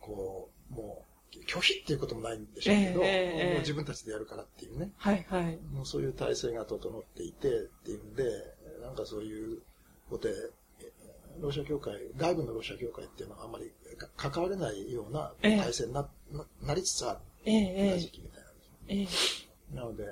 [0.00, 1.14] こう、もう、
[1.48, 3.50] 拒否っていうこともないんでしょうけど、ええええ。
[3.50, 5.58] もう自分たちでやるからっていうね、はいはい。
[5.72, 7.52] もうそういう体制が整っていてっ
[7.84, 8.24] ていうんで、
[8.82, 9.62] なんかそういう
[10.10, 10.34] ことで、
[10.80, 10.92] え
[11.40, 18.68] ロシア協会、外部のロシア協会っていうのはあんまりか関われないようなええ体制にな,、ななりつつあええったえ時期みたいなんです。
[18.88, 19.02] ええ
[19.72, 20.04] えなので、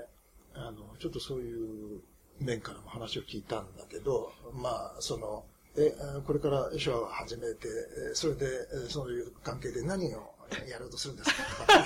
[0.55, 2.01] あの、ちょっとそういう
[2.41, 5.45] 面からも話を聞いたんだけど、まあ、その、
[5.77, 7.69] え、あこれから手話を始めて、
[8.11, 8.47] えそれで、
[8.87, 10.35] えそういう関係で何を
[10.69, 11.65] やろうとするんですか？
[11.65, 11.81] とか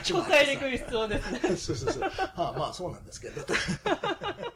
[0.00, 1.40] っていう答えにくい質問ですね。
[1.56, 2.02] そうそうそう。
[2.04, 3.40] ああまあそうなんですけど。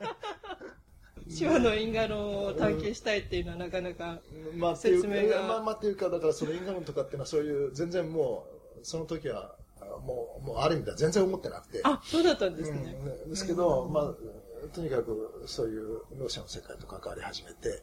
[1.28, 4.20] 手話の因果論を探求したいっていうのはなかなか。
[4.76, 8.46] 説明がまあまあっていうか、だからその因果論とかっていうのはそういう、全然も
[8.82, 11.80] う、その時は、あもう、もうある意味では全然思ってなくて。
[11.84, 12.96] あ、そうだったんですね。
[13.24, 17.82] うん、ですけど、まあ、とにかくそういうロシアの世界と関わり始めて、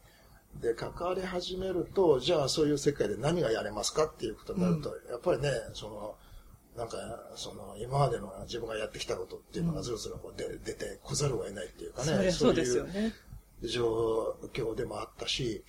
[0.59, 6.15] で、関わり始めると、じゃあそういう世界で何がやれますかっていうことになると、やっぱりね、その、
[6.75, 6.97] なんか、
[7.35, 13.13] その、今までの自分がやってきたことっていうのがずるずるこう出出てこざるを得ないっていうかね、そうですよね。
[13.63, 15.63] 状況でもあったし、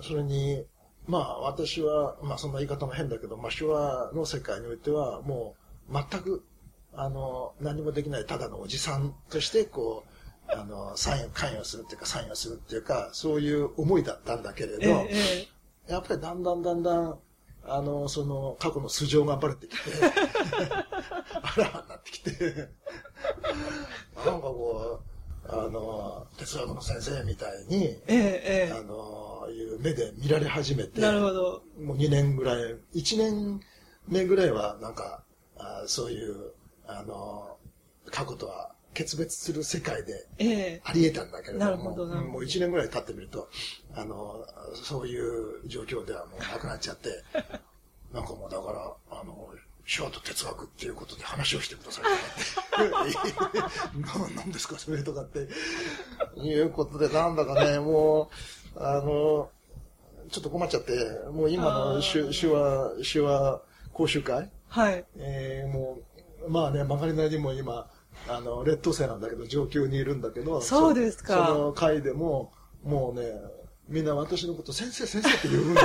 [0.00, 0.64] それに、
[1.06, 5.56] まあ私は、まあそんな言い方も変だけど、まあ手話の世界においてはも
[5.90, 6.44] う全く、
[6.94, 15.48] あの、何もできないただのおじさんとして、こう、あの、サイン、関与するっていうか、サインをするっていうか、そういう思いだったんだけれど、ええ
[15.88, 17.18] えやっぱりだんだんだんだん、
[17.64, 19.78] あの、その、過去の素性がバレてきて、
[21.42, 22.68] あらわになってきて、
[24.16, 25.11] なんかこう、
[25.48, 31.62] あの、哲学の先生みたいに、えええあの、いう目で見られ始めて、なるほど。
[31.80, 33.60] もう2年ぐらい、1年
[34.08, 35.24] 目ぐらいは、なんか、
[35.58, 36.52] あそういう、
[36.86, 37.56] あの、
[38.10, 40.82] 過去とは決別する世界でええ。
[40.84, 42.32] あり得たんだけれども、なるほどなるほど。
[42.32, 43.48] もう1年ぐらい経ってみると、
[43.94, 47.22] あの、そういう状況ではもうなくなっちゃって、
[48.12, 49.54] なんかもうだから、あの、
[49.86, 52.04] 手話と哲学っていうことで話をしてください
[52.88, 53.58] とかって。
[54.30, 55.48] な何ですかそれとかって。
[56.36, 58.30] いうことで、なんだかね、 も
[58.76, 59.50] う、あの、
[60.30, 60.92] ちょっと困っちゃって、
[61.30, 63.60] もう今の手話、手話
[63.92, 64.50] 講習会？
[64.68, 65.04] はい。
[65.16, 65.98] えーも
[66.46, 67.90] う、まあね、曲がりなりにも今、
[68.28, 73.32] あの、劣等生なんだけど、上級にいるんだけど、そうですかそその会でも、もうね、
[73.88, 75.80] みんな私のこと先生先生って呼ぶの。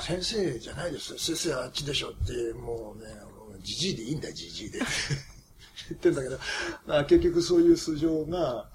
[0.00, 1.18] 先生じゃないですよ。
[1.18, 3.06] 先生はあっちでしょって、もうね、
[3.60, 4.78] じじいでいいんだよ、じじいで。
[5.90, 6.38] 言ってんだけど、
[6.86, 8.68] まあ結局そういう素性が、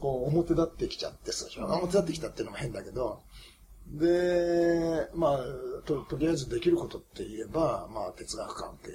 [0.00, 3.22] こう、表立ってきちゃって、素性が表立ってきたっていうのも変だけど、
[3.86, 5.38] で、まあ、
[5.84, 8.90] と、とりあえずできることって言えば、まあ、哲学関係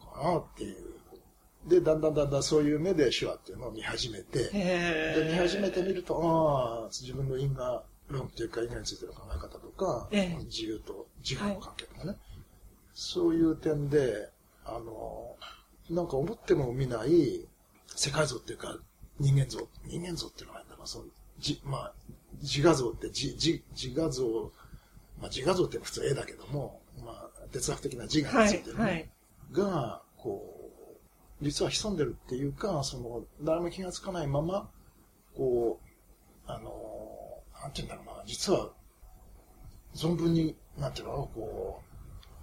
[0.00, 0.76] かなっていう。
[1.66, 10.44] で、だんだんだんだんそういう目で手話っていうのを見始めて、ええで、見始めてみると、ああ、自分の因果論っていうか、因果についての考え方とか、ええ。
[10.44, 12.16] 自由と自我の関係とかね、
[12.92, 14.30] そういう点で、
[14.64, 15.36] あの、
[15.90, 17.46] なんか思っても見ない
[17.94, 18.78] 世界像っていうか、
[19.18, 21.92] 人間像、人間像っていうのがあるんだな、そう、じ、まあ、
[22.40, 24.24] 自我像って、自、自、自我像、
[25.20, 29.10] まあ自我像って普通絵だけども、まあ、哲学的な自我はいについてる、ねはい。
[29.52, 30.54] が、こ
[31.40, 34.70] う、実は潜んでるっていうか、その、誰も気がつかないまま、
[35.36, 37.13] こう、あの、
[37.64, 38.68] なんて言うんだろうな、実は、
[39.94, 41.82] 存分に、なんていうの、こ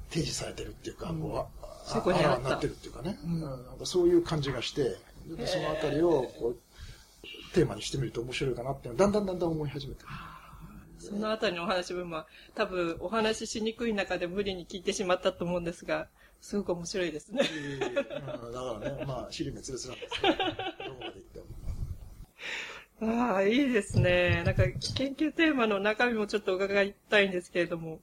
[0.10, 6.57] う、提示されてるっていうか、こう、あそこにあなってるっていうかね、うんうんなんかそういう感じがして、でそのあたりを、こう、
[7.53, 10.07] テーマにしてみると面白いかなってだんだんだんだん思い始めてる。
[10.97, 16.07] そのあたりのお話分は多分お話ししにくい中で無理に聞いてしまったと思うんですが、
[16.41, 17.41] すごく面白いですね。
[17.81, 17.86] う
[18.49, 20.38] ん、だからね、まあ、尻滅裂なんですね。
[20.88, 21.31] どこまで。
[23.03, 24.43] ああ、いいですね。
[24.45, 24.63] なんか、
[24.95, 27.99] 研究テーマの中身もちょっと伺いたいんですけれども、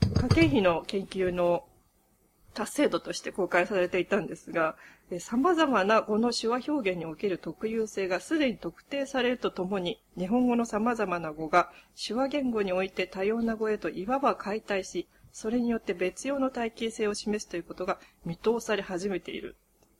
[0.00, 1.64] 家計費の研究の
[2.54, 4.76] 達成度として公開されていたんですが、
[5.18, 19.56] 様々な語の手話表現における特有性がすでに特定されるとともに、日本語の様々な語が手話言語において多様な語へといわば解体し、それによって別用の体系性を示すということが見通され始めている。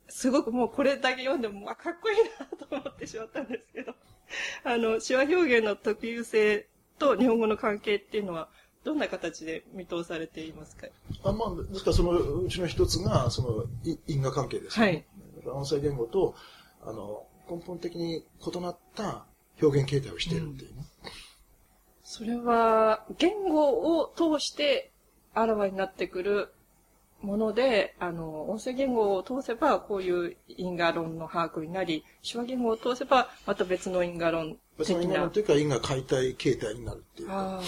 [0.08, 3.94] すごくもうこれだけ読んでも、あ、かっこいいなと思ってしまったんですけど、
[4.64, 6.66] あの、手話表現の特有性
[6.98, 8.48] と日本語の関係っていうのは、
[8.84, 10.86] どんな形で見通されていますか？
[11.24, 13.64] あまあ、ですからそのうちの一つが、その
[14.06, 14.86] 因果関係です、ね。
[14.86, 15.04] はい。
[15.50, 16.34] 音声言語と、
[16.82, 19.26] あの、根本的に異なった
[19.60, 20.86] 表現形態をしているっていうね。
[21.04, 21.10] うん、
[22.02, 24.90] それは、言語を通して
[25.34, 26.54] あらわになってくる
[27.20, 34.60] もので、あの、音声言語を通せば、こういう因果論の把握になり、手話言語を通せば、また別の因果論的な。
[34.78, 37.60] 別の因果論というか、因果解体形態になるっていうか。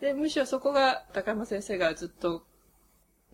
[0.00, 2.44] で、むしろそこが高山先生がずっと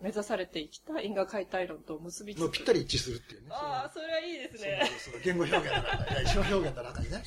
[0.01, 2.51] 目指されてきた因果解体論と結びつく。
[2.51, 3.47] ぴったり一致するっていうね。
[3.51, 4.81] ああ、それはいいですね。
[5.03, 7.23] そうそう言語表現の中に、手話表現の中にね。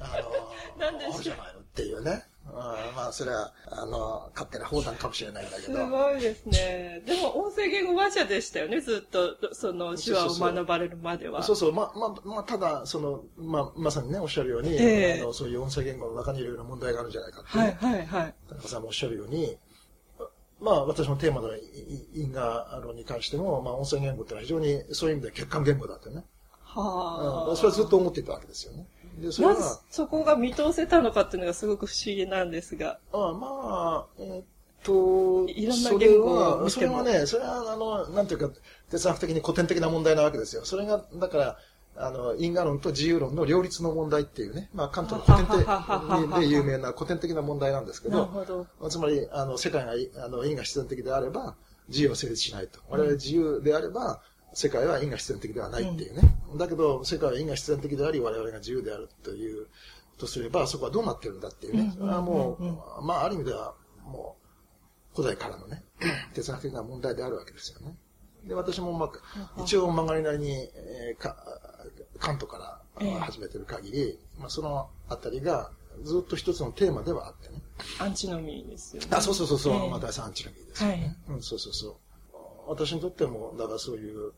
[0.00, 0.20] あ
[0.78, 1.22] の、なんでしょう。
[1.22, 2.24] じゃないのっていうね。
[2.44, 5.78] まあ、それは、あの、勝手な放談かもしれないんだけど。
[5.78, 7.02] すごいですね。
[7.06, 11.42] でも、音声言語話者でしたよね、ずっと、その、手話を学ばれるまでは。
[11.42, 18.34] そうそうまあ、まあ、まあ、ただ、その、まあ、まさにね、おっしゃるように、えー、あのそういう音声言語の中にいろいろ問題があるんじゃないかって、ね、はいはいはい。
[18.48, 19.56] 田中さんもおっしゃるように、
[20.60, 21.48] まあ、私のテーマの
[22.14, 26.24] 因果論に関しても、まあ、音声言語ってのは非常にそういう意味では欠陥言語だってね。
[26.62, 27.56] はあ、うん。
[27.56, 28.86] それはずっと思っていたわけですよね。
[29.18, 29.54] で、それは。
[29.54, 32.98] なぜそこが見通せたのかっていうのがすごく不思議なんですが。
[33.12, 34.44] ああまあ、えー、っ
[34.82, 38.50] と、いろんな言語をそれはね、それは、あの、なんていうか、
[38.90, 40.64] 哲学的に古典的な問題なわけですよ。
[40.64, 41.58] それが、だから、
[41.96, 51.54] あの、因果論と自由論の両立の問題っていうね、まあ、関東の古典的で有名な古典的な問題なんですけど、どつまり、あの、世界が、あの、因果必然的であれば、
[51.88, 52.80] 自由は成立しないと。
[52.88, 54.22] 我々自由であれば、
[54.54, 56.36] 世界は因果必然的ではないっていうね。
[56.50, 59.66] うん、だけど、世界は因果必然的であり、我々が自由であるという、
[60.18, 61.92] とすれば、そこはどうなってるんだっていうね。
[61.96, 62.56] それはも
[63.00, 64.36] う、まあ、ある意味では、も
[65.12, 65.84] う、古代からのね、
[66.34, 67.96] 哲学的な問題であるわけですよね。
[68.44, 71.36] で、私も、まあ、一応曲がりなりに、えー、か、
[72.18, 72.58] 関東か
[72.98, 75.70] ら始めてる限り、えー、まあ、そのあたりが、
[76.02, 77.60] ずっと一つのテーマではあってね。
[77.98, 79.08] アンチノミーですよね。
[79.10, 81.16] あ、そうそうそうそう、えー、まあ、第三アンチノミーですよね。
[81.26, 81.96] はい、うん、そうそうそう。
[82.68, 84.32] 私にとっても、だからそういう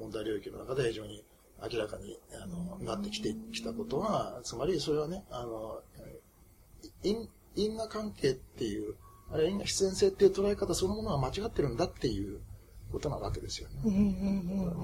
[0.00, 1.24] 問題領域の中で非常に
[1.62, 5.82] 明らかにあのなってきてきたことは、つまりそれはね、あの、
[7.02, 8.94] 因因果関係っていう、
[9.30, 12.40] あるいは因果必然性っていう捉え方そのものは間違ってるんだっていう
[12.90, 13.80] ことなわけですよね。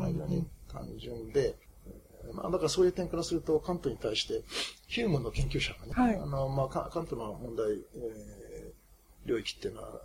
[0.06, 1.56] 非常に単純で、
[2.32, 4.42] まあ、だからそういう点からすると、カントに対して、
[4.86, 10.00] ヒュームの研究者がね、はい、あの、まあ、カントの問題、えー、領域っていうのは、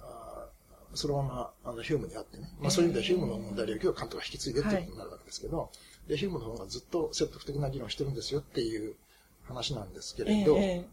[0.93, 5.67] そのままあのヒュームにあってね、まあ、そういう意味ではヒュームの問題領域をカントが引き継いでっていうことになるわけですけど、は
[6.07, 8.95] い、でヒュームの方がずっと説得的な議論してるんですよっていう
[9.43, 10.85] 話なんですけれど、え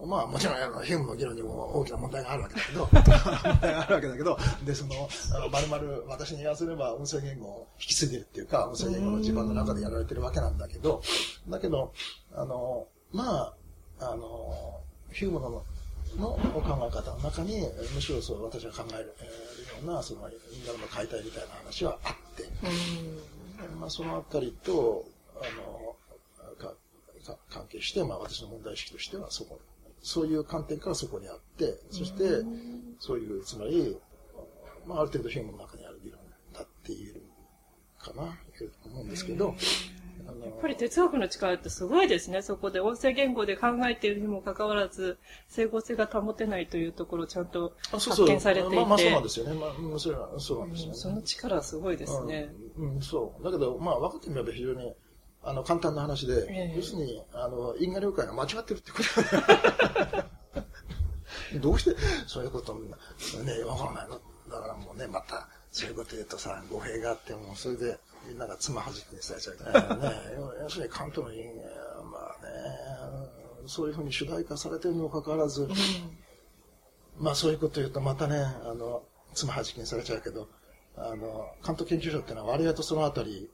[0.00, 3.02] ー、まあもちろんヒュームの議論にも大きな問題があるわけだけど、問
[3.60, 5.08] 題があるわけだけど、で、その、
[5.50, 11.02] まるまる私に言わせれば音声言語を引き継いでるっていうか、音声言語の地盤の中でやられてるわけなんだけど、
[11.48, 11.92] だけど、
[12.34, 13.54] あの、ま
[14.00, 14.80] あ、あの、
[15.12, 15.64] ヒュームの
[16.18, 19.12] の考え方の中に、むしろそう私が考えるよ
[19.82, 22.48] うな、その、インダムの解体みたいな話はあって、
[23.78, 25.04] まあ、そのあたりと、
[25.36, 25.96] あの、
[26.58, 26.74] か
[27.24, 29.60] か関係して、まあ、私の問題意識としては、そこ、
[30.02, 32.44] そういう観点からそこにあって、そして、
[32.98, 33.96] そういう、つまり、
[34.86, 36.20] まあ、ある程度ヒューマンの中にある理論
[36.52, 37.22] だって言える
[37.98, 38.36] かな、
[38.82, 39.54] と思うんですけど、
[40.44, 42.42] やっぱり哲学の力ってすごいですね。
[42.42, 48.76] そこで音声言語で考えているにもかかわらず、整合性が保てないというところをちゃんと発見されていて。
[48.76, 49.54] まあ、まあ、そうなんですよね。
[49.54, 50.96] まあ、それは、そうなんですよね、うん。
[50.96, 52.52] その力はすごいですね。
[52.76, 53.44] うん、うん、そう。
[53.44, 54.94] だけど、まあ、分かってみれば非常に、
[55.44, 58.98] あの、簡単な話で、えー、要するに、あの、因果了解が間違ってるってこ
[61.52, 61.96] と どうして、
[62.26, 62.88] そういうことね、
[63.64, 70.16] わからないのだからもうね、また、そういうこと言うとさ、語弊があっても、それで、みんながつまはじきにされちゃうから、ね、
[70.62, 71.62] 要するに関東の人間
[71.98, 75.70] は、まあね、そういうふうに主題化されてるにもかかわらず、うん、
[77.18, 79.02] まあそういうこと言うとまたね、あの、
[79.34, 80.48] つまはじきにされちゃうけど、
[80.96, 83.50] あの、関東研究所っていうのは割合とそのあたり、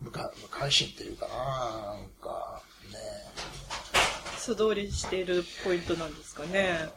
[0.00, 0.30] 無関
[0.70, 1.34] 心っていうかな、
[1.94, 2.62] なんか、
[2.92, 2.98] ね。
[4.36, 6.90] 素通りしているポイントなんですかね。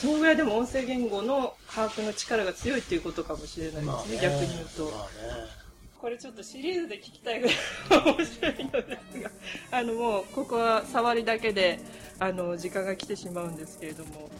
[0.00, 4.18] そのぐらいでも音声言語の把握の力が強いっていうことかもしれないですね、まあね。
[4.20, 4.84] 逆に言うと。
[4.84, 5.58] まあね
[6.00, 7.56] これちょっとシリーズで聞きたいぐらい
[8.16, 9.30] 面白いのですが、
[9.72, 11.80] あのもうここは触りだけで
[12.20, 14.30] あの時間が来てしまうんですけれども、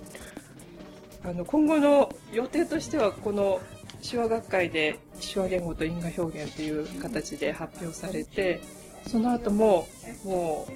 [1.25, 3.61] あの今後の予定としてはこの
[4.09, 8.61] 手話学会で手話言語と因果表現という形で発表されて、
[9.09, 9.89] その後も
[10.25, 10.69] も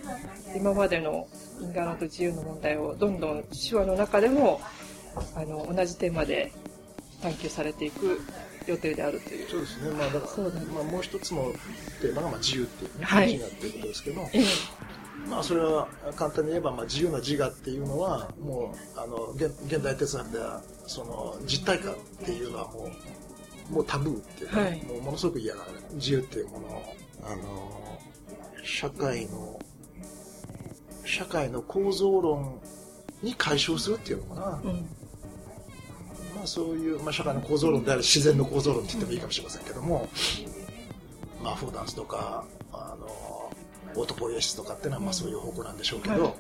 [0.55, 1.29] う今までの
[1.61, 4.61] 因果のと自由の問題をどんどん手話の中でも
[5.37, 6.51] あの同じテーマで
[7.23, 8.21] 探求されていく
[8.67, 9.49] 予定であるという。
[9.49, 9.91] そうですね。
[9.91, 10.67] まあだからそうなんです。
[10.73, 11.53] まあ、もう一つの
[12.01, 13.33] テーマがまあ自由っていうね、はい。
[13.33, 14.45] 自我っていうことですけどええ。
[15.29, 22.91] まあそれは簡単に言えばまあ自由な自我っていうのはもうあの現現代哲学ではその実体化っていうのはも
[23.71, 24.83] うもうタブーっていうか、はい。
[24.85, 28.01] もうものすごく嫌がられる自由っていうものをあの
[28.65, 29.61] 社会の
[31.05, 32.61] 社会の構造論
[33.23, 34.87] に解消するっていうのかな、うん
[36.43, 40.09] まあ、そういう、まあ、社会の構造論である自然の構造論って言ってもいいかもしれませんけども、
[41.41, 43.07] まあ、フォーダンスとかあの
[43.95, 46.37] オートポイエシスとかっていうのはまあそういう方向なんでしょうけど、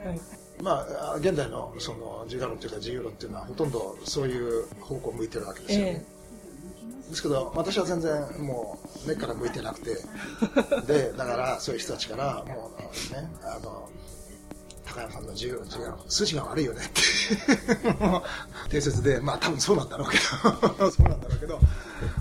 [0.61, 6.05] まあ、現代のその自我論というか自由論っていうのはほとんどそういう方向を向いてるわけですよね。
[6.09, 9.95] えですけど私は全然もう根っから向いてなくて。
[10.87, 13.89] でだからそういう人たちからもうねあの
[14.95, 17.01] 高山さんの自由論違う筋が悪いよねって
[18.71, 20.19] 定説でまあ多分そうなんだろうけ
[20.79, 21.59] ど そうなんだろうけど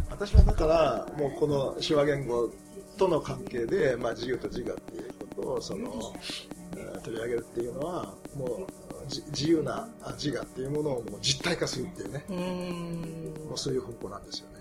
[0.10, 2.50] 私はだからもうこの手話言語
[2.98, 6.14] との関係で、まあ、自由と自我っていうことをその、
[6.76, 8.68] えー取り上げるっていうのはもう
[9.08, 12.24] じ自由な自我っていうものをもう実体化するっていうね。
[13.50, 14.61] もうそういう方向なんですよね。